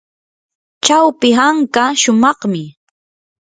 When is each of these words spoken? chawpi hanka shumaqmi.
chawpi 0.85 1.29
hanka 1.39 1.83
shumaqmi. 2.01 2.63